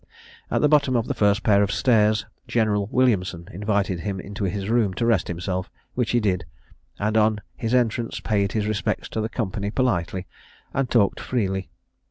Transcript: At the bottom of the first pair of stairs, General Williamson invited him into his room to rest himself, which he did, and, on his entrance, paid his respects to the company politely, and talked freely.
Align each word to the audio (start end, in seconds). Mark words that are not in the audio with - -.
At 0.49 0.61
the 0.61 0.67
bottom 0.67 0.95
of 0.95 1.05
the 1.07 1.13
first 1.13 1.43
pair 1.43 1.61
of 1.61 1.71
stairs, 1.71 2.25
General 2.47 2.87
Williamson 2.91 3.47
invited 3.53 3.99
him 3.99 4.19
into 4.19 4.45
his 4.45 4.67
room 4.67 4.95
to 4.95 5.05
rest 5.05 5.27
himself, 5.27 5.69
which 5.93 6.09
he 6.09 6.19
did, 6.19 6.43
and, 6.97 7.15
on 7.15 7.39
his 7.55 7.75
entrance, 7.75 8.19
paid 8.19 8.53
his 8.53 8.65
respects 8.65 9.07
to 9.09 9.21
the 9.21 9.29
company 9.29 9.69
politely, 9.69 10.25
and 10.73 10.89
talked 10.89 11.19
freely. 11.19 11.69